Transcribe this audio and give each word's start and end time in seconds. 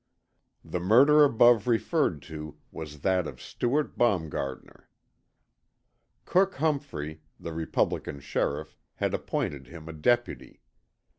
The 0.65 0.79
murder 0.79 1.23
above 1.23 1.67
referred 1.67 2.23
to 2.23 2.57
was 2.71 3.01
that 3.01 3.27
of 3.27 3.39
Stewart 3.39 3.99
Baumgartner. 3.99 4.89
Cook 6.25 6.55
Humphrey, 6.55 7.21
the 7.39 7.53
Republican 7.53 8.19
Sheriff, 8.19 8.75
had 8.95 9.13
appointed 9.13 9.67
him 9.67 9.87
a 9.87 9.93
deputy. 9.93 10.63